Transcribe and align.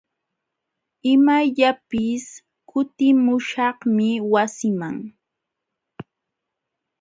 Imayllapis 1.11 2.23
kutimuśhaqmi 2.69 4.09
wasiiman. 4.31 4.97